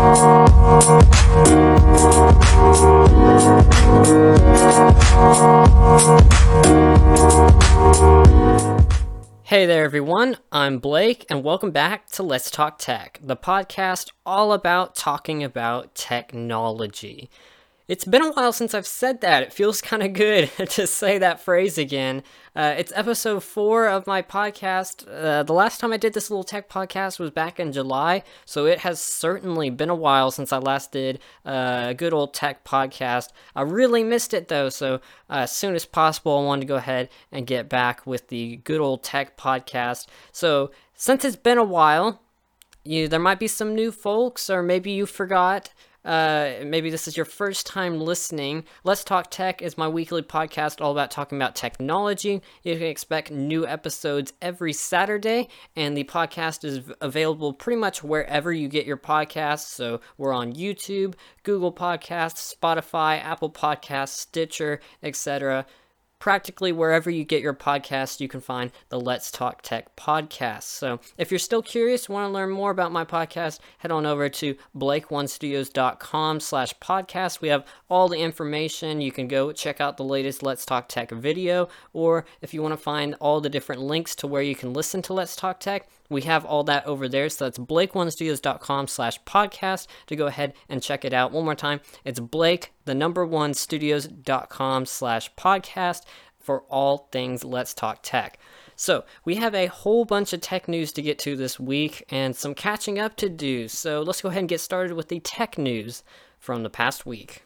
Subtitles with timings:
[0.00, 0.06] Hey
[9.66, 10.38] there, everyone.
[10.50, 15.94] I'm Blake, and welcome back to Let's Talk Tech, the podcast all about talking about
[15.94, 17.28] technology.
[17.90, 19.42] It's been a while since I've said that.
[19.42, 22.22] It feels kind of good to say that phrase again.
[22.54, 25.08] Uh, it's episode four of my podcast.
[25.12, 28.64] Uh, the last time I did this little tech podcast was back in July, so
[28.64, 32.62] it has certainly been a while since I last did uh, a good old tech
[32.62, 33.30] podcast.
[33.56, 36.76] I really missed it though, so uh, as soon as possible, I wanted to go
[36.76, 40.06] ahead and get back with the good old tech podcast.
[40.30, 42.22] So, since it's been a while,
[42.84, 45.72] you there might be some new folks, or maybe you forgot
[46.04, 48.64] uh, maybe this is your first time listening.
[48.84, 52.40] Let's Talk Tech is my weekly podcast all about talking about technology.
[52.62, 58.52] You can expect new episodes every Saturday, and the podcast is available pretty much wherever
[58.52, 59.68] you get your podcasts.
[59.68, 65.66] So we're on YouTube, Google Podcasts, Spotify, Apple Podcasts, Stitcher, etc
[66.20, 70.64] practically wherever you get your podcast, you can find the Let's Talk Tech podcast.
[70.64, 74.28] So if you're still curious, want to learn more about my podcast, head on over
[74.28, 77.40] to blake1studios.com slash podcast.
[77.40, 79.00] We have all the information.
[79.00, 82.72] You can go check out the latest Let's Talk Tech video, or if you want
[82.72, 85.88] to find all the different links to where you can listen to Let's Talk Tech,
[86.10, 87.30] we have all that over there.
[87.30, 91.32] So that's blake1studios.com slash podcast to go ahead and check it out.
[91.32, 96.02] One more time, it's Blake, the number one studios.com slash podcast
[96.38, 98.38] for all things Let's Talk Tech.
[98.74, 102.34] So, we have a whole bunch of tech news to get to this week and
[102.34, 103.68] some catching up to do.
[103.68, 106.02] So, let's go ahead and get started with the tech news
[106.38, 107.44] from the past week.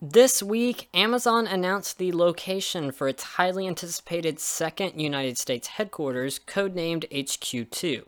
[0.00, 7.10] This week, Amazon announced the location for its highly anticipated second United States headquarters, codenamed
[7.10, 8.04] HQ2.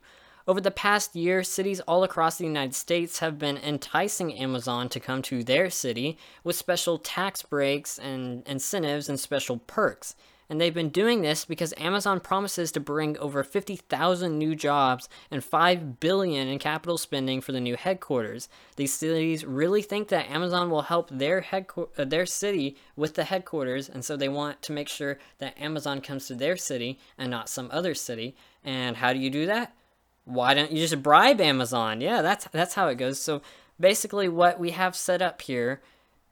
[0.47, 5.01] Over the past year, cities all across the United States have been enticing Amazon to
[5.01, 10.15] come to their city with special tax breaks and incentives and special perks.
[10.51, 15.45] And they've been doing this because Amazon promises to bring over 50,000 new jobs and
[15.45, 18.49] 5 billion in capital spending for the new headquarters.
[18.75, 23.25] These cities really think that Amazon will help their headqu- uh, their city with the
[23.25, 27.31] headquarters, and so they want to make sure that Amazon comes to their city and
[27.31, 28.35] not some other city.
[28.65, 29.73] And how do you do that?
[30.25, 32.01] Why don't you just bribe Amazon?
[32.01, 33.21] Yeah, that's that's how it goes.
[33.21, 33.41] So
[33.79, 35.81] basically what we have set up here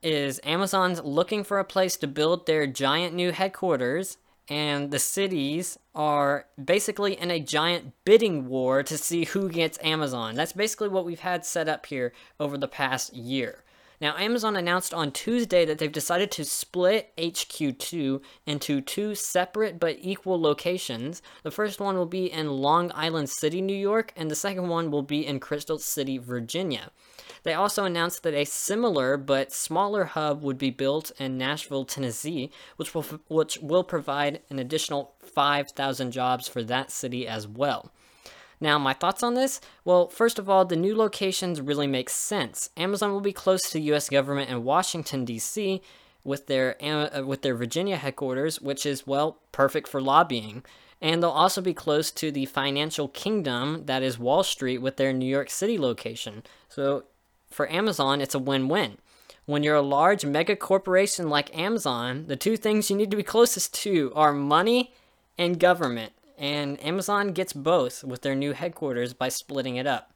[0.03, 5.78] is Amazon's looking for a place to build their giant new headquarters, and the cities
[5.94, 10.34] are basically in a giant bidding war to see who gets Amazon.
[10.34, 13.64] That's basically what we've had set up here over the past year.
[14.00, 19.97] Now, Amazon announced on Tuesday that they've decided to split HQ2 into two separate but
[20.00, 21.20] equal locations.
[21.42, 24.92] The first one will be in Long Island City, New York, and the second one
[24.92, 26.92] will be in Crystal City, Virginia.
[27.48, 32.50] They also announced that a similar but smaller hub would be built in Nashville, Tennessee,
[32.76, 37.91] which will which will provide an additional 5,000 jobs for that city as well.
[38.60, 39.62] Now, my thoughts on this?
[39.82, 42.69] Well, first of all, the new locations really make sense.
[42.76, 45.81] Amazon will be close to the US government in Washington D.C.
[46.25, 50.64] with their uh, with their Virginia headquarters, which is well perfect for lobbying.
[51.00, 55.14] And they'll also be close to the financial kingdom that is Wall Street with their
[55.14, 56.42] New York City location.
[56.69, 57.04] So
[57.50, 58.98] for Amazon, it's a win win.
[59.47, 63.22] When you're a large mega corporation like Amazon, the two things you need to be
[63.22, 64.92] closest to are money
[65.38, 66.12] and government.
[66.37, 70.12] And Amazon gets both with their new headquarters by splitting it up.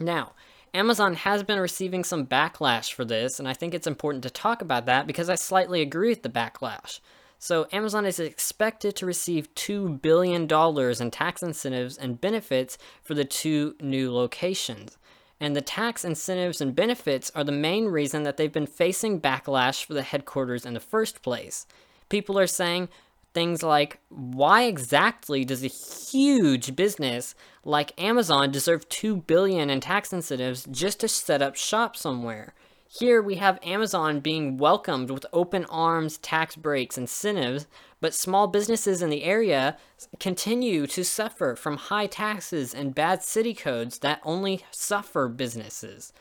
[0.00, 0.32] Now,
[0.74, 4.60] Amazon has been receiving some backlash for this, and I think it's important to talk
[4.60, 7.00] about that because I slightly agree with the backlash.
[7.38, 13.24] So, Amazon is expected to receive $2 billion in tax incentives and benefits for the
[13.24, 14.98] two new locations
[15.40, 19.84] and the tax incentives and benefits are the main reason that they've been facing backlash
[19.84, 21.66] for the headquarters in the first place.
[22.08, 22.88] People are saying
[23.34, 27.34] things like, why exactly does a huge business
[27.64, 32.54] like Amazon deserve 2 billion in tax incentives just to set up shop somewhere?
[32.88, 37.66] Here we have Amazon being welcomed with open arms, tax breaks, incentives,
[38.06, 39.76] but small businesses in the area
[40.20, 46.12] continue to suffer from high taxes and bad city codes that only suffer businesses.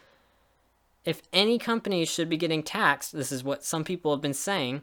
[1.04, 4.82] If any company should be getting taxed, this is what some people have been saying,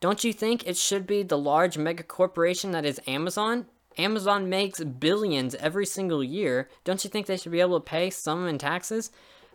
[0.00, 3.66] don't you think it should be the large mega corporation that is Amazon?
[3.96, 6.68] Amazon makes billions every single year.
[6.82, 9.12] Don't you think they should be able to pay some in taxes?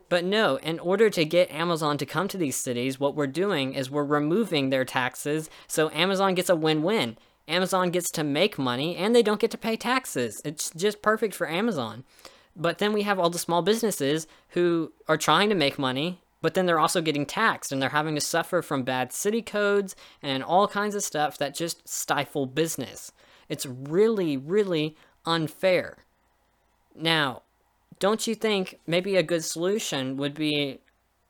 [0.09, 3.73] But no, in order to get Amazon to come to these cities, what we're doing
[3.73, 7.17] is we're removing their taxes so Amazon gets a win win.
[7.47, 10.41] Amazon gets to make money and they don't get to pay taxes.
[10.43, 12.03] It's just perfect for Amazon.
[12.55, 16.55] But then we have all the small businesses who are trying to make money, but
[16.55, 20.43] then they're also getting taxed and they're having to suffer from bad city codes and
[20.43, 23.11] all kinds of stuff that just stifle business.
[23.47, 24.95] It's really, really
[25.25, 25.99] unfair.
[26.95, 27.43] Now,
[27.99, 30.79] don't you think maybe a good solution would be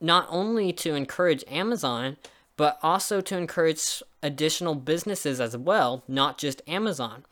[0.00, 2.16] not only to encourage Amazon,
[2.56, 7.24] but also to encourage additional businesses as well, not just Amazon?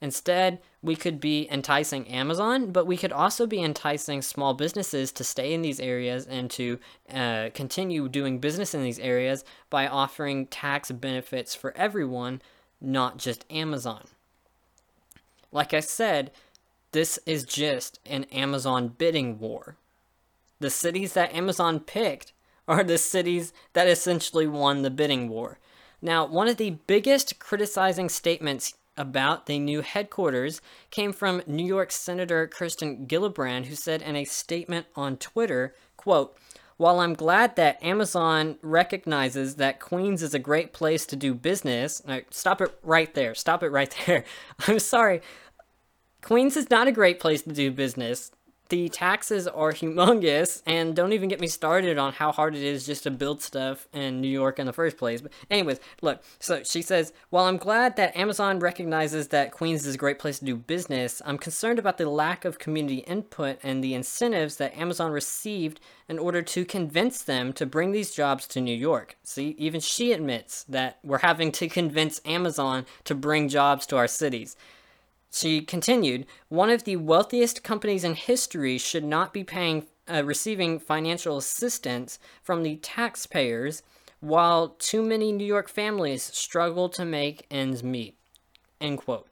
[0.00, 5.24] Instead, we could be enticing Amazon, but we could also be enticing small businesses to
[5.24, 6.78] stay in these areas and to
[7.12, 12.42] uh, continue doing business in these areas by offering tax benefits for everyone,
[12.78, 14.04] not just Amazon.
[15.50, 16.30] Like I said,
[16.96, 19.76] this is just an Amazon bidding war.
[20.60, 22.32] The cities that Amazon picked
[22.66, 25.58] are the cities that essentially won the bidding war.
[26.00, 31.92] Now, one of the biggest criticizing statements about the new headquarters came from New York
[31.92, 36.34] Senator Kirsten Gillibrand, who said in a statement on Twitter, quote,
[36.78, 42.02] while I'm glad that Amazon recognizes that Queens is a great place to do business,
[42.30, 43.34] stop it right there.
[43.34, 44.24] Stop it right there.
[44.66, 45.22] I'm sorry.
[46.26, 48.32] Queens is not a great place to do business.
[48.68, 52.84] The taxes are humongous, and don't even get me started on how hard it is
[52.84, 55.20] just to build stuff in New York in the first place.
[55.20, 59.94] But, anyways, look, so she says, While I'm glad that Amazon recognizes that Queens is
[59.94, 63.84] a great place to do business, I'm concerned about the lack of community input and
[63.84, 65.78] the incentives that Amazon received
[66.08, 69.16] in order to convince them to bring these jobs to New York.
[69.22, 74.08] See, even she admits that we're having to convince Amazon to bring jobs to our
[74.08, 74.56] cities.
[75.30, 80.78] She continued, one of the wealthiest companies in history should not be paying uh, receiving
[80.78, 83.82] financial assistance from the taxpayers
[84.20, 88.16] while too many New York families struggle to make ends meet.
[88.80, 89.28] End quote.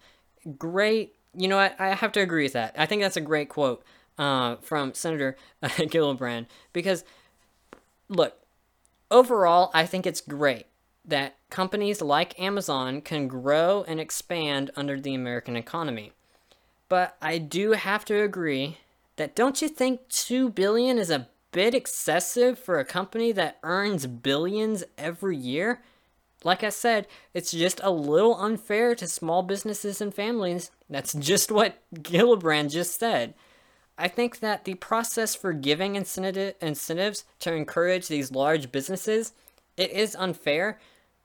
[0.59, 1.15] Great.
[1.35, 1.75] You know what?
[1.81, 2.75] I have to agree with that.
[2.77, 3.85] I think that's a great quote
[4.19, 7.05] uh, from Senator Gillibrand because,
[8.09, 8.37] look,
[9.11, 10.67] overall, I think it's great
[11.05, 16.13] that companies like Amazon can grow and expand under the American economy.
[16.89, 18.79] But I do have to agree
[19.17, 24.07] that don't you think 2 billion is a bit excessive for a company that earns
[24.07, 25.83] billions every year?
[26.43, 30.71] Like I said, it's just a little unfair to small businesses and families.
[30.91, 33.35] That's just what Gillibrand just said.
[33.97, 39.33] I think that the process for giving incentives to encourage these large businesses,
[39.77, 40.79] it is unfair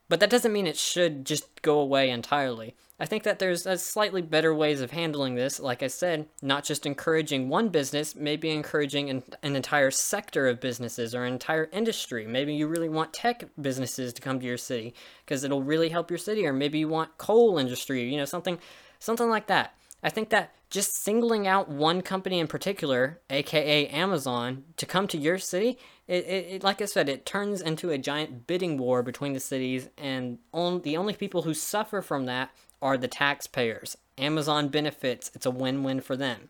[0.10, 2.76] but that doesn't mean it should just go away entirely.
[3.02, 5.58] I think that there's a slightly better ways of handling this.
[5.58, 10.60] Like I said, not just encouraging one business, maybe encouraging an, an entire sector of
[10.60, 12.28] businesses or an entire industry.
[12.28, 16.12] Maybe you really want tech businesses to come to your city because it'll really help
[16.12, 18.60] your city, or maybe you want coal industry, you know, something,
[19.00, 19.76] something like that.
[20.04, 25.18] I think that just singling out one company in particular, aka Amazon, to come to
[25.18, 25.78] your city,
[26.08, 29.40] it, it, it, like I said, it turns into a giant bidding war between the
[29.40, 32.52] cities, and on, the only people who suffer from that
[32.82, 33.98] are the taxpayers.
[34.18, 36.50] Amazon benefits, it's a win win for them.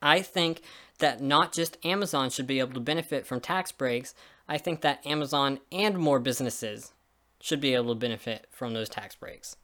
[0.00, 0.62] I think
[0.98, 4.14] that not just Amazon should be able to benefit from tax breaks,
[4.48, 6.92] I think that Amazon and more businesses
[7.40, 9.56] should be able to benefit from those tax breaks.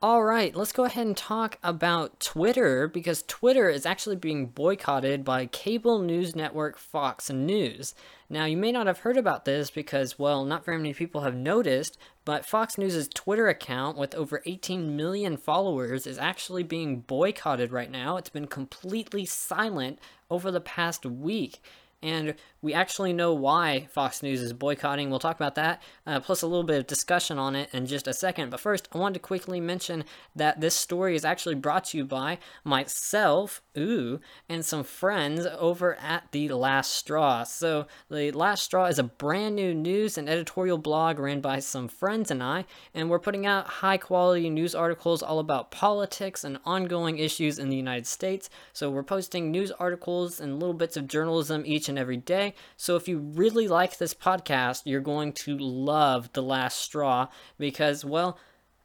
[0.00, 5.24] All right, let's go ahead and talk about Twitter because Twitter is actually being boycotted
[5.24, 7.96] by cable news network Fox News.
[8.30, 11.34] Now, you may not have heard about this because, well, not very many people have
[11.34, 17.72] noticed, but Fox News' Twitter account with over 18 million followers is actually being boycotted
[17.72, 18.16] right now.
[18.18, 19.98] It's been completely silent
[20.30, 21.60] over the past week
[22.02, 25.10] and we actually know why Fox News is boycotting.
[25.10, 28.08] We'll talk about that, uh, plus a little bit of discussion on it in just
[28.08, 28.50] a second.
[28.50, 32.04] But first, I wanted to quickly mention that this story is actually brought to you
[32.04, 37.44] by myself, ooh, and some friends over at The Last Straw.
[37.44, 41.86] So, The Last Straw is a brand new news and editorial blog ran by some
[41.86, 46.58] friends and I, and we're putting out high quality news articles all about politics and
[46.64, 48.50] ongoing issues in the United States.
[48.72, 52.54] So, we're posting news articles and little bits of journalism each and every day.
[52.76, 57.28] So if you really like this podcast, you're going to love The Last Straw
[57.58, 58.38] because, well,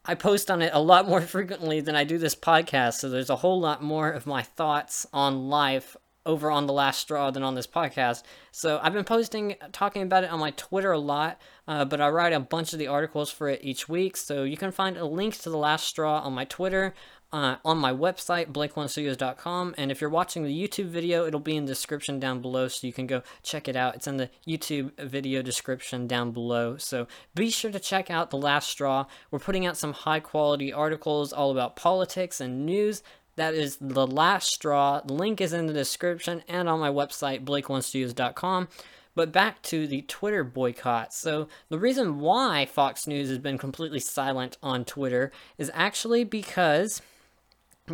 [0.06, 2.96] I post on it a lot more frequently than I do this podcast.
[2.96, 5.96] So there's a whole lot more of my thoughts on life
[6.26, 8.24] over on the last straw than on this podcast.
[8.52, 12.10] So I've been posting, talking about it on my Twitter a lot, uh, but I
[12.10, 14.16] write a bunch of the articles for it each week.
[14.16, 16.94] So you can find a link to the last straw on my Twitter.
[17.34, 19.74] Uh, on my website, blake1studios.com.
[19.76, 22.86] And if you're watching the YouTube video, it'll be in the description down below, so
[22.86, 23.96] you can go check it out.
[23.96, 26.78] It's in the YouTube video description down below.
[26.78, 29.08] So be sure to check out The Last Straw.
[29.32, 33.02] We're putting out some high quality articles all about politics and news.
[33.36, 35.02] That is The Last Straw.
[35.04, 38.68] The link is in the description and on my website, blake1studios.com.
[39.16, 41.14] But back to the Twitter boycott.
[41.14, 47.02] So, the reason why Fox News has been completely silent on Twitter is actually because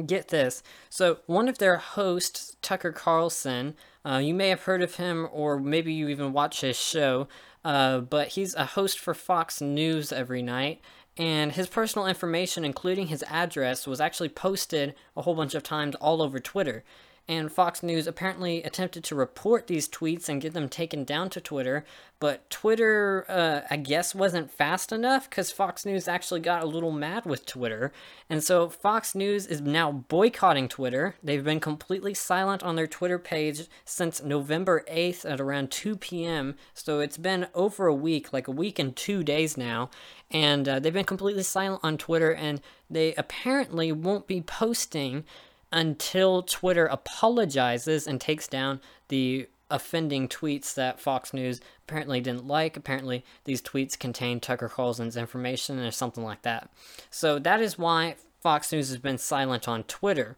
[0.05, 0.61] Get this.
[0.89, 5.59] So, one of their hosts, Tucker Carlson, uh, you may have heard of him or
[5.59, 7.27] maybe you even watch his show,
[7.65, 10.79] uh, but he's a host for Fox News every night.
[11.17, 15.95] And his personal information, including his address, was actually posted a whole bunch of times
[15.95, 16.83] all over Twitter
[17.29, 21.39] and Fox News apparently attempted to report these tweets and get them taken down to
[21.39, 21.85] Twitter,
[22.19, 26.91] but Twitter, uh, I guess, wasn't fast enough because Fox News actually got a little
[26.91, 27.93] mad with Twitter.
[28.31, 31.15] And so Fox News is now boycotting Twitter.
[31.23, 36.55] They've been completely silent on their Twitter page since November 8th at around 2 p.m.
[36.73, 39.91] So it's been over a week, like a week and two days now.
[40.31, 42.59] And uh, they've been completely silent on Twitter, and
[42.89, 45.25] they apparently won't be posting
[45.71, 52.75] until Twitter apologizes and takes down the offending tweets that Fox News apparently didn't like.
[52.75, 56.69] Apparently, these tweets contain Tucker Carlson's information or something like that.
[57.11, 60.37] So that is why Fox News has been silent on Twitter.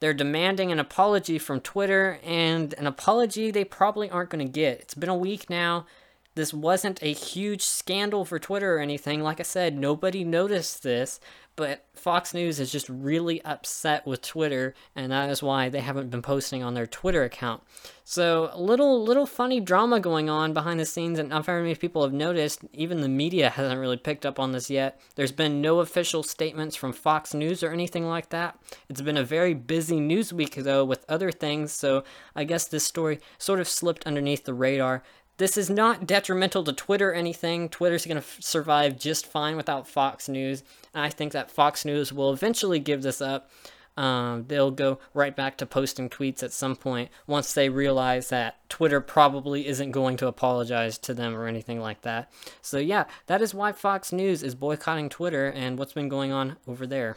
[0.00, 4.80] They're demanding an apology from Twitter, and an apology they probably aren't going to get.
[4.80, 5.86] It's been a week now.
[6.34, 9.22] This wasn't a huge scandal for Twitter or anything.
[9.22, 11.20] Like I said, nobody noticed this,
[11.56, 16.10] but Fox News is just really upset with Twitter, and that is why they haven't
[16.10, 17.62] been posting on their Twitter account.
[18.02, 21.76] So, a little little funny drama going on behind the scenes, and not very many
[21.76, 22.62] people have noticed.
[22.72, 25.00] Even the media hasn't really picked up on this yet.
[25.14, 28.58] There's been no official statements from Fox News or anything like that.
[28.88, 32.02] It's been a very busy news week though with other things, so
[32.34, 35.04] I guess this story sort of slipped underneath the radar.
[35.36, 37.68] This is not detrimental to Twitter or anything.
[37.68, 40.62] Twitter's going to f- survive just fine without Fox News.
[40.94, 43.50] And I think that Fox News will eventually give this up.
[43.96, 48.68] Um, they'll go right back to posting tweets at some point once they realize that
[48.68, 52.30] Twitter probably isn't going to apologize to them or anything like that.
[52.60, 56.56] So, yeah, that is why Fox News is boycotting Twitter and what's been going on
[56.66, 57.16] over there.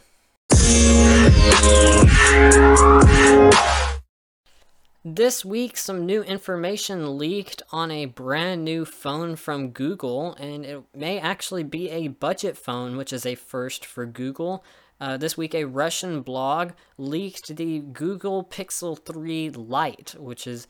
[5.16, 10.84] This week, some new information leaked on a brand new phone from Google, and it
[10.94, 14.66] may actually be a budget phone, which is a first for Google.
[15.00, 20.68] Uh, this week, a Russian blog leaked the Google Pixel 3 Lite, which is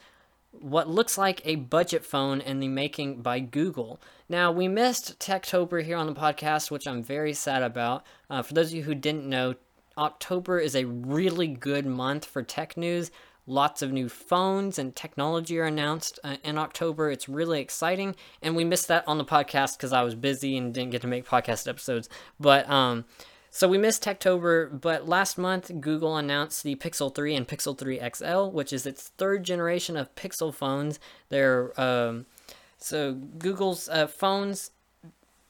[0.52, 4.00] what looks like a budget phone in the making by Google.
[4.30, 8.06] Now, we missed Techtober here on the podcast, which I'm very sad about.
[8.30, 9.56] Uh, for those of you who didn't know,
[9.98, 13.10] October is a really good month for tech news.
[13.48, 17.10] Lots of new phones and technology are announced uh, in October.
[17.10, 20.74] It's really exciting, and we missed that on the podcast because I was busy and
[20.74, 22.10] didn't get to make podcast episodes.
[22.40, 23.06] But um,
[23.50, 24.82] so we missed Techtober.
[24.82, 29.10] But last month, Google announced the Pixel 3 and Pixel 3 XL, which is its
[29.18, 31.00] third generation of Pixel phones.
[31.30, 32.26] They're um,
[32.78, 34.72] so Google's uh, phones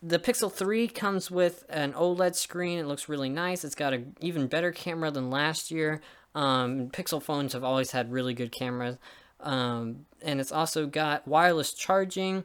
[0.01, 2.77] the Pixel 3 comes with an OLED screen.
[2.77, 3.63] It looks really nice.
[3.63, 6.01] It's got an even better camera than last year.
[6.38, 8.98] Um, Pixel phones have always had really good cameras.
[9.39, 12.44] Um, and it's also got wireless charging.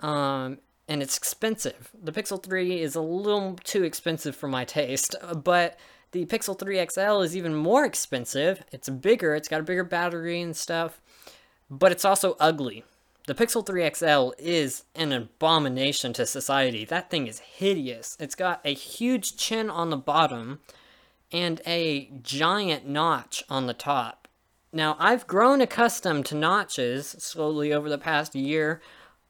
[0.00, 1.90] Um, and it's expensive.
[2.02, 5.14] The Pixel 3 is a little too expensive for my taste,
[5.44, 5.78] but
[6.10, 8.64] the Pixel 3 XL is even more expensive.
[8.72, 11.00] It's bigger, it's got a bigger battery and stuff,
[11.70, 12.84] but it's also ugly.
[13.28, 16.84] The Pixel 3 XL is an abomination to society.
[16.86, 18.16] That thing is hideous.
[18.18, 20.60] It's got a huge chin on the bottom
[21.32, 24.28] and a giant notch on the top.
[24.72, 28.82] Now, I've grown accustomed to notches slowly over the past year,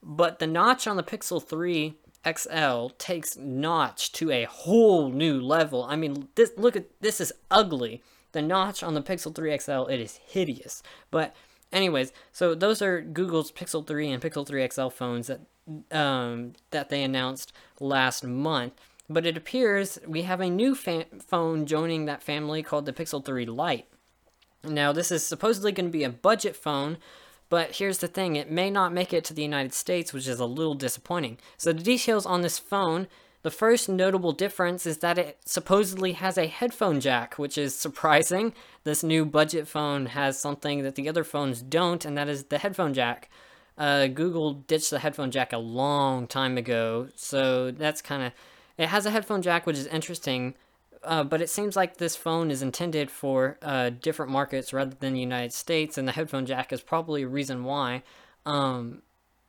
[0.03, 5.85] but the notch on the Pixel 3 XL takes notch to a whole new level.
[5.85, 8.03] I mean, this look at this is ugly.
[8.33, 10.83] The notch on the Pixel 3 XL, it is hideous.
[11.11, 11.35] But
[11.73, 15.41] anyways, so those are Google's Pixel 3 and Pixel 3 XL phones that
[15.93, 18.75] um, that they announced last month.
[19.11, 23.25] But it appears we have a new fa- phone joining that family called the Pixel
[23.25, 23.87] 3 Lite.
[24.65, 26.99] Now, this is supposedly going to be a budget phone,
[27.49, 30.41] but here's the thing it may not make it to the United States, which is
[30.41, 31.39] a little disappointing.
[31.57, 33.07] So, the details on this phone
[33.43, 38.53] The first notable difference is that it supposedly has a headphone jack, which is surprising.
[38.83, 42.59] This new budget phone has something that the other phones don't, and that is the
[42.59, 43.31] headphone jack.
[43.79, 48.33] Uh, Google ditched the headphone jack a long time ago, so that's kind of.
[48.79, 50.55] It has a headphone jack, which is interesting,
[51.03, 55.13] uh, but it seems like this phone is intended for uh, different markets rather than
[55.13, 58.05] the United States, and the headphone jack is probably a reason why.
[58.47, 59.03] Um,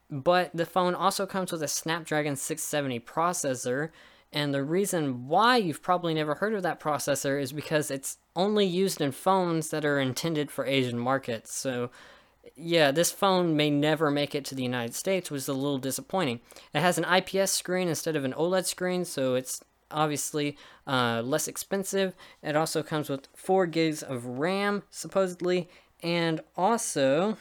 [0.09, 3.89] but the phone also comes with a Snapdragon 670 processor,
[4.33, 8.65] and the reason why you've probably never heard of that processor is because it's only
[8.65, 11.53] used in phones that are intended for Asian markets.
[11.53, 11.91] So,
[12.55, 15.77] yeah, this phone may never make it to the United States, which is a little
[15.77, 16.39] disappointing.
[16.73, 21.47] It has an IPS screen instead of an OLED screen, so it's obviously uh, less
[21.47, 22.15] expensive.
[22.43, 25.69] It also comes with 4 gigs of RAM, supposedly,
[26.01, 27.37] and also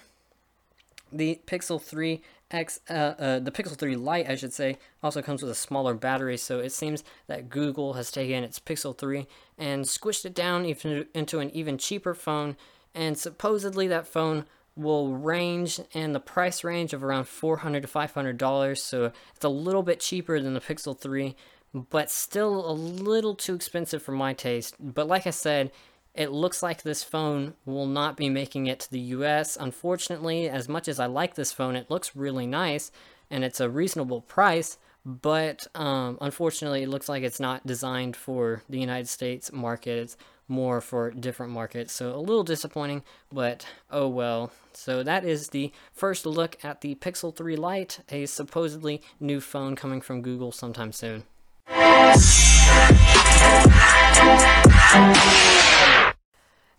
[1.13, 5.43] the Pixel 3 X, uh, uh, the Pixel 3 Lite, I should say, also comes
[5.43, 9.27] with a smaller battery, so it seems that Google has taken its Pixel 3
[9.59, 12.57] and squished it down even into an even cheaper phone,
[12.95, 14.47] and supposedly that phone
[14.79, 19.83] will range in the price range of around 400 to $500, so it's a little
[19.83, 21.35] bit cheaper than the Pixel 3,
[21.75, 24.77] but still a little too expensive for my taste.
[24.79, 25.73] But like I said,
[26.15, 29.57] it looks like this phone will not be making it to the US.
[29.57, 32.91] Unfortunately, as much as I like this phone, it looks really nice
[33.31, 38.63] and it's a reasonable price, but um, unfortunately, it looks like it's not designed for
[38.69, 39.99] the United States market.
[39.99, 40.17] It's
[40.49, 41.93] more for different markets.
[41.93, 43.03] So a little disappointing,
[43.33, 44.51] but oh well.
[44.73, 49.77] So that is the first look at the Pixel 3 Lite, a supposedly new phone
[49.77, 51.25] coming from Google sometime soon.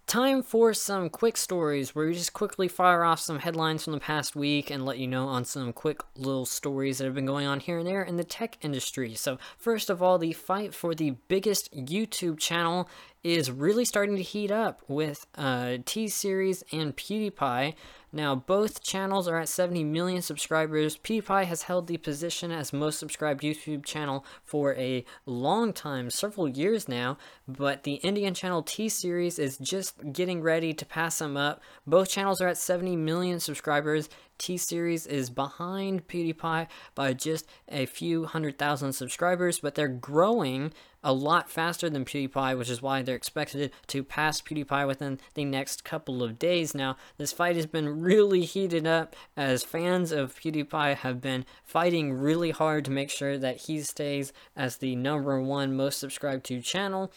[0.09, 3.99] Time for some quick stories where we just quickly fire off some headlines from the
[3.99, 7.45] past week and let you know on some quick little stories that have been going
[7.45, 9.13] on here and there in the tech industry.
[9.13, 12.89] So, first of all, the fight for the biggest YouTube channel
[13.23, 17.75] is really starting to heat up with uh, T Series and PewDiePie
[18.11, 20.97] now, both channels are at 70 million subscribers.
[20.97, 26.47] PewDiePie has held the position as most subscribed YouTube channel for a long time, several
[26.47, 31.37] years now, but the Indian channel T Series is just getting ready to pass him
[31.37, 31.61] up.
[31.85, 34.09] Both channels are at 70 million subscribers.
[34.39, 40.73] T Series is behind PewDiePie by just a few hundred thousand subscribers, but they're growing
[41.03, 45.45] a lot faster than PewDiePie, which is why they're expected to pass PewDiePie within the
[45.45, 46.73] next couple of days.
[46.73, 52.13] Now, this fight has been really heated up as fans of PewDiePie have been fighting
[52.13, 56.61] really hard to make sure that he stays as the number one most subscribed to
[56.61, 57.11] channel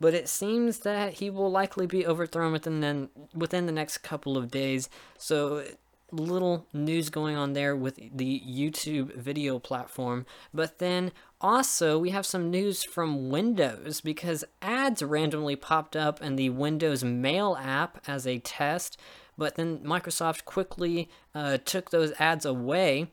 [0.00, 4.36] but it seems that he will likely be overthrown within the, within the next couple
[4.36, 4.88] of days.
[5.16, 5.64] So
[6.10, 10.26] little news going on there with the YouTube video platform.
[10.52, 16.36] But then also, we have some news from Windows because ads randomly popped up in
[16.36, 18.98] the Windows Mail app as a test,
[19.36, 23.10] but then Microsoft quickly uh, took those ads away,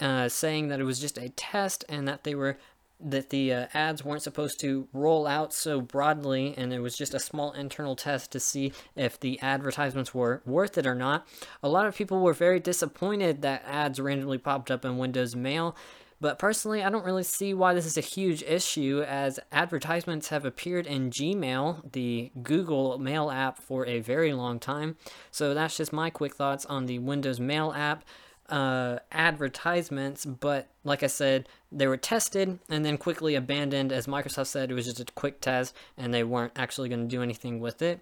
[0.00, 2.58] uh, saying that it was just a test and that they were
[3.04, 7.14] that the uh, ads weren't supposed to roll out so broadly and it was just
[7.14, 11.26] a small internal test to see if the advertisements were worth it or not.
[11.62, 15.76] A lot of people were very disappointed that ads randomly popped up in Windows Mail.
[16.20, 20.46] But personally, I don't really see why this is a huge issue as advertisements have
[20.46, 24.96] appeared in Gmail, the Google Mail app, for a very long time.
[25.30, 28.04] So that's just my quick thoughts on the Windows Mail app
[28.48, 34.46] uh, advertisements, but like I said, they were tested and then quickly abandoned as Microsoft
[34.46, 37.60] said it was just a quick test and they weren't actually going to do anything
[37.60, 38.00] with it.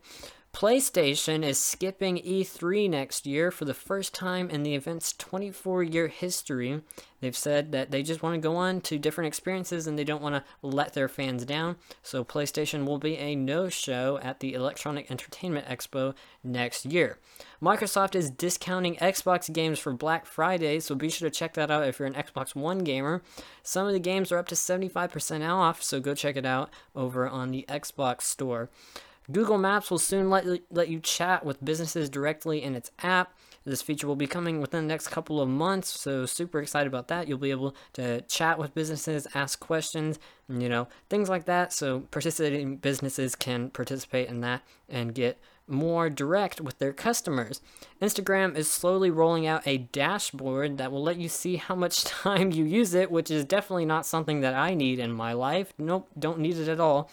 [0.52, 6.08] PlayStation is skipping E3 next year for the first time in the event's 24 year
[6.08, 6.82] history.
[7.20, 10.22] They've said that they just want to go on to different experiences and they don't
[10.22, 11.76] want to let their fans down.
[12.02, 17.18] So, PlayStation will be a no show at the Electronic Entertainment Expo next year.
[17.62, 21.88] Microsoft is discounting Xbox games for Black Friday, so be sure to check that out
[21.88, 23.22] if you're an Xbox One gamer.
[23.62, 27.26] Some of the games are up to 75% off, so go check it out over
[27.26, 28.68] on the Xbox Store.
[29.32, 33.34] Google Maps will soon let, let you chat with businesses directly in its app.
[33.64, 37.08] This feature will be coming within the next couple of months, so super excited about
[37.08, 37.28] that.
[37.28, 40.18] You'll be able to chat with businesses, ask questions,
[40.48, 41.72] you know, things like that.
[41.72, 47.60] So participating businesses can participate in that and get more direct with their customers.
[48.00, 52.50] Instagram is slowly rolling out a dashboard that will let you see how much time
[52.50, 55.72] you use it, which is definitely not something that I need in my life.
[55.78, 57.10] Nope, don't need it at all.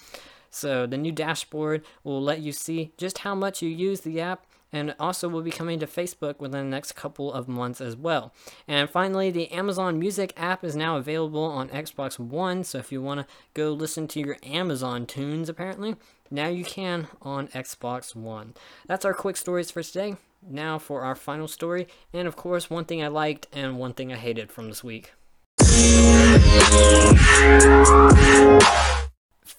[0.49, 4.45] So the new dashboard will let you see just how much you use the app
[4.71, 8.33] and also will be coming to Facebook within the next couple of months as well.
[8.67, 13.01] And finally, the Amazon Music app is now available on Xbox One, so if you
[13.01, 15.95] want to go listen to your Amazon tunes, apparently,
[16.29, 18.53] now you can on Xbox One.
[18.85, 20.17] That's our quick stories for today.
[20.41, 24.13] Now for our final story, and of course, one thing I liked and one thing
[24.13, 25.13] I hated from this week.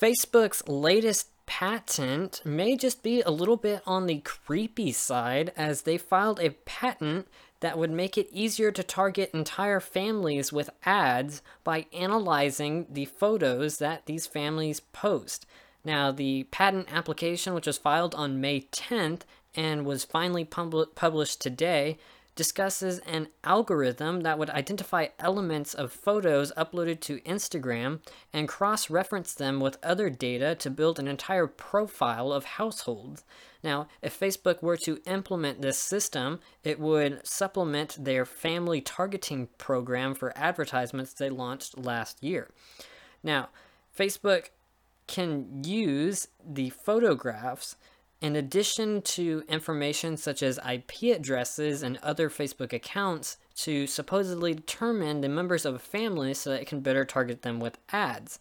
[0.00, 5.98] Facebook's latest patent may just be a little bit on the creepy side as they
[5.98, 7.28] filed a patent
[7.60, 13.76] that would make it easier to target entire families with ads by analyzing the photos
[13.76, 15.44] that these families post.
[15.84, 19.22] Now, the patent application, which was filed on May 10th
[19.54, 21.98] and was finally pub- published today,
[22.40, 28.00] discusses an algorithm that would identify elements of photos uploaded to Instagram
[28.32, 33.24] and cross reference them with other data to build an entire profile of households.
[33.62, 40.14] Now, if Facebook were to implement this system, it would supplement their family targeting program
[40.14, 42.48] for advertisements they launched last year.
[43.22, 43.50] Now,
[43.94, 44.46] Facebook
[45.06, 47.76] can use the photographs
[48.20, 55.20] in addition to information such as IP addresses and other Facebook accounts to supposedly determine
[55.20, 58.38] the members of a family so that it can better target them with ads.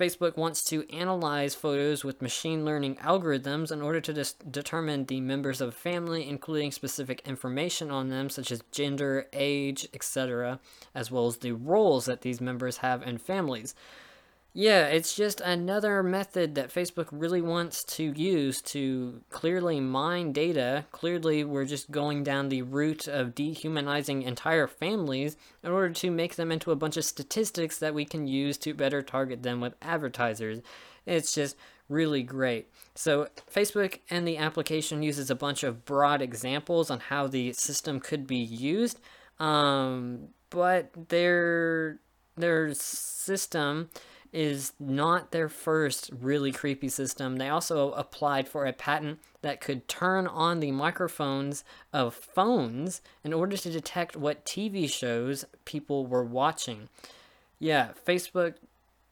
[0.00, 5.20] Facebook wants to analyze photos with machine learning algorithms in order to dis- determine the
[5.20, 10.58] members of a family, including specific information on them, such as gender, age, etc.,
[10.94, 13.74] as well as the roles that these members have in families.
[14.52, 20.86] Yeah, it's just another method that Facebook really wants to use to clearly mine data.
[20.90, 26.34] Clearly, we're just going down the route of dehumanizing entire families in order to make
[26.34, 29.74] them into a bunch of statistics that we can use to better target them with
[29.80, 30.60] advertisers.
[31.06, 31.56] It's just
[31.88, 32.68] really great.
[32.96, 38.00] So, Facebook and the application uses a bunch of broad examples on how the system
[38.00, 38.98] could be used,
[39.38, 42.00] um, but their
[42.36, 43.90] their system
[44.32, 47.36] is not their first really creepy system.
[47.36, 53.32] They also applied for a patent that could turn on the microphones of phones in
[53.32, 56.88] order to detect what TV shows people were watching.
[57.58, 58.54] Yeah, Facebook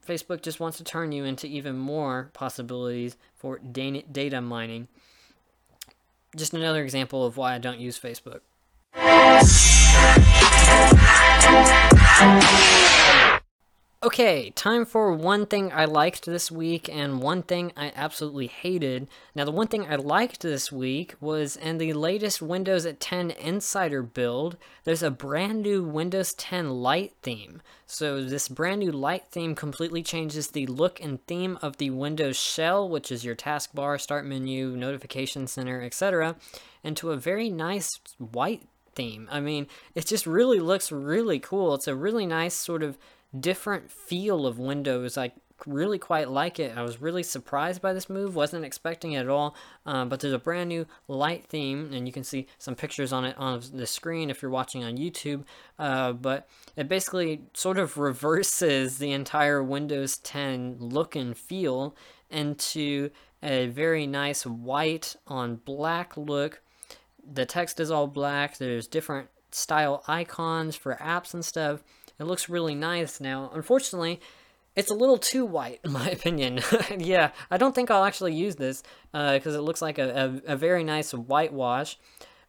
[0.06, 4.88] Facebook just wants to turn you into even more possibilities for data mining.
[6.34, 8.40] Just another example of why I don't use Facebook.
[14.00, 19.08] Okay, time for one thing I liked this week and one thing I absolutely hated.
[19.34, 24.04] Now, the one thing I liked this week was in the latest Windows 10 Insider
[24.04, 27.60] build, there's a brand new Windows 10 light theme.
[27.86, 32.36] So, this brand new light theme completely changes the look and theme of the Windows
[32.38, 36.36] shell, which is your taskbar, start menu, notification center, etc.,
[36.84, 38.62] into a very nice white
[38.94, 39.28] theme.
[39.30, 41.74] I mean, it just really looks really cool.
[41.74, 42.96] It's a really nice sort of
[43.38, 45.18] different feel of Windows.
[45.18, 45.32] I
[45.66, 46.76] really quite like it.
[46.76, 48.36] I was really surprised by this move.
[48.36, 49.56] Wasn't expecting it at all.
[49.86, 53.24] Um, but there's a brand new light theme, and you can see some pictures on
[53.24, 55.44] it on the screen if you're watching on YouTube.
[55.78, 61.96] Uh, but it basically sort of reverses the entire Windows 10 look and feel
[62.30, 63.10] into
[63.42, 66.60] a very nice white on black look.
[67.30, 68.58] The text is all black.
[68.58, 71.82] There's different style icons for apps and stuff.
[72.18, 73.50] It looks really nice now.
[73.54, 74.20] Unfortunately,
[74.74, 76.60] it's a little too white, in my opinion.
[76.98, 80.52] yeah, I don't think I'll actually use this because uh, it looks like a, a,
[80.52, 81.98] a, very nice whitewash.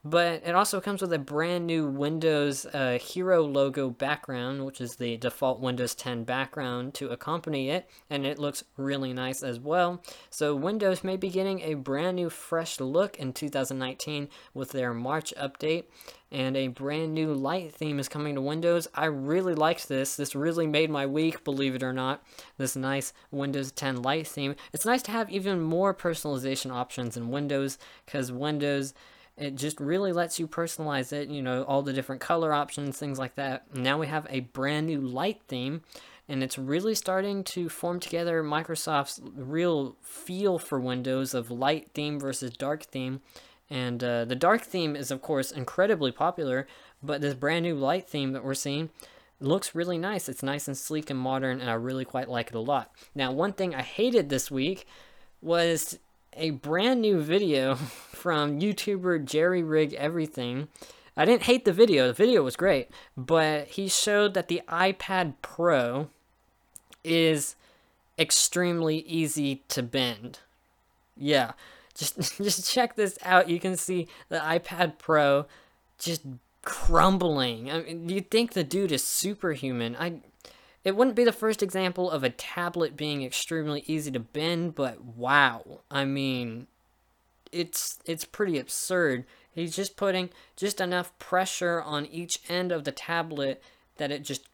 [0.03, 4.95] But it also comes with a brand new Windows uh, Hero logo background, which is
[4.95, 10.01] the default Windows 10 background to accompany it, and it looks really nice as well.
[10.29, 15.33] So Windows may be getting a brand new fresh look in 2019 with their March
[15.37, 15.83] update
[16.31, 18.87] and a brand new light theme is coming to Windows.
[18.93, 20.15] I really liked this.
[20.15, 22.23] This really made my week, believe it or not.
[22.57, 24.55] This nice Windows 10 light theme.
[24.71, 28.93] It's nice to have even more personalization options in Windows because Windows
[29.39, 33.17] it just really lets you personalize it, you know, all the different color options, things
[33.17, 33.75] like that.
[33.75, 35.81] Now we have a brand new light theme
[36.27, 42.19] and it's really starting to form together Microsoft's real feel for Windows of light theme
[42.19, 43.21] versus dark theme
[43.69, 46.67] and uh, the dark theme is, of course, incredibly popular,
[47.03, 48.89] but this brand new light theme that we're seeing
[49.39, 50.27] looks really nice.
[50.27, 52.91] It's nice and sleek and modern, and I really quite like it a lot.
[53.13, 54.87] Now, one thing I hated this week
[55.41, 55.99] was
[56.33, 60.67] a brand new video from YouTuber Jerry Rig Everything.
[61.17, 65.33] I didn't hate the video, the video was great, but he showed that the iPad
[65.41, 66.09] Pro
[67.03, 67.55] is
[68.17, 70.39] extremely easy to bend.
[71.17, 71.53] Yeah
[71.99, 73.49] just just check this out.
[73.49, 75.45] You can see the iPad Pro
[75.99, 76.21] just
[76.63, 77.69] crumbling.
[77.69, 79.95] I mean, you think the dude is superhuman.
[79.99, 80.21] I
[80.89, 84.99] it wouldn't be the first example of a tablet being extremely easy to bend, but
[85.03, 85.81] wow.
[85.91, 86.65] I mean,
[87.51, 89.25] it's it's pretty absurd.
[89.51, 93.61] He's just putting just enough pressure on each end of the tablet
[93.97, 94.47] that it just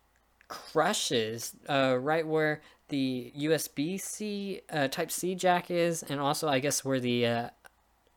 [0.49, 6.59] crushes uh, right where the USB C uh, Type C jack is, and also I
[6.59, 7.49] guess where the uh,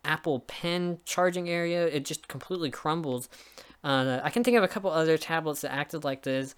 [0.04, 3.28] Apple Pen charging area, it just completely crumbles.
[3.84, 6.56] Uh, I can think of a couple other tablets that acted like this.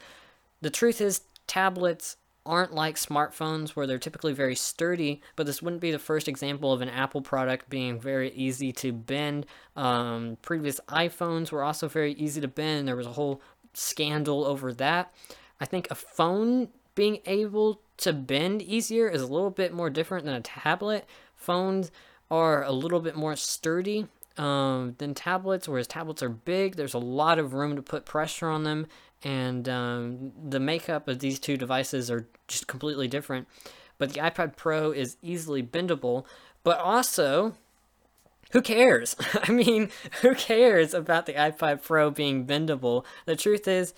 [0.62, 5.82] The truth is, tablets aren't like smartphones where they're typically very sturdy, but this wouldn't
[5.82, 9.46] be the first example of an Apple product being very easy to bend.
[9.76, 12.86] Um, previous iPhones were also very easy to bend.
[12.86, 13.42] There was a whole
[13.74, 15.12] scandal over that.
[15.60, 20.24] I think a phone being able to bend easier is a little bit more different
[20.24, 21.06] than a tablet.
[21.34, 21.90] Phones
[22.30, 24.06] are a little bit more sturdy
[24.38, 26.76] um, than tablets, whereas tablets are big.
[26.76, 28.86] There's a lot of room to put pressure on them,
[29.22, 33.48] and um, the makeup of these two devices are just completely different.
[33.98, 36.24] But the iPad Pro is easily bendable,
[36.62, 37.54] but also,
[38.52, 39.14] who cares?
[39.42, 39.90] I mean,
[40.22, 43.04] who cares about the iPad Pro being bendable?
[43.26, 43.92] The truth is,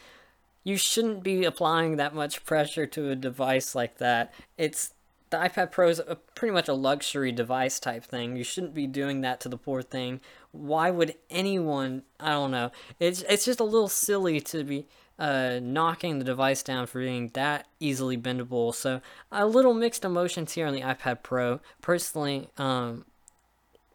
[0.65, 4.33] you shouldn't be applying that much pressure to a device like that.
[4.59, 4.93] It's
[5.31, 8.37] the iPad Pro is a, pretty much a luxury device type thing.
[8.37, 10.21] You shouldn't be doing that to the poor thing.
[10.53, 12.03] Why would anyone?
[12.21, 12.71] I don't know.
[13.01, 14.87] It's it's just a little silly to be
[15.19, 18.75] uh, knocking the device down for being that easily bendable.
[18.75, 21.61] So a little mixed emotions here on the iPad Pro.
[21.81, 23.05] Personally, um,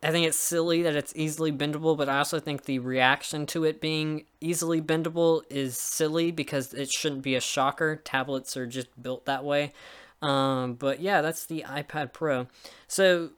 [0.01, 3.63] I think it's silly that it's easily bendable, but I also think the reaction to
[3.63, 7.95] it being easily bendable is silly because it shouldn't be a shocker.
[7.95, 9.73] Tablets are just built that way.
[10.21, 12.47] Um, but yeah, that's the iPad Pro.
[12.87, 13.31] So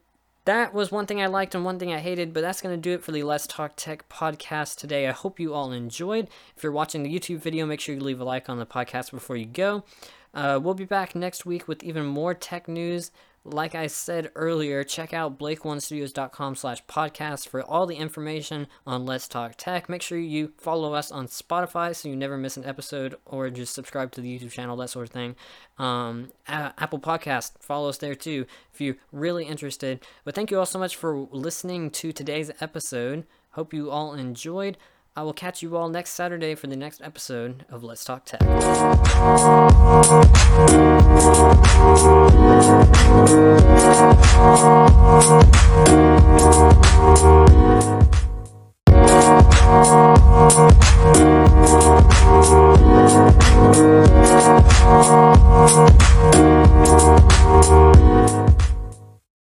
[0.49, 2.81] that was one thing I liked and one thing I hated, but that's going to
[2.81, 5.07] do it for the Let's Talk Tech podcast today.
[5.07, 6.27] I hope you all enjoyed.
[6.57, 9.11] If you're watching the YouTube video, make sure you leave a like on the podcast
[9.11, 9.83] before you go.
[10.33, 13.11] Uh, we'll be back next week with even more tech news
[13.43, 19.27] like I said earlier, check out blake1studios.com slash podcast for all the information on Let's
[19.27, 19.89] Talk Tech.
[19.89, 23.73] Make sure you follow us on Spotify so you never miss an episode or just
[23.73, 25.35] subscribe to the YouTube channel, that sort of thing.
[25.77, 30.05] Um, Apple Podcast, follow us there too if you're really interested.
[30.23, 33.25] But thank you all so much for listening to today's episode.
[33.51, 34.77] Hope you all enjoyed.
[35.15, 38.41] I will catch you all next Saturday for the next episode of Let's Talk Tech.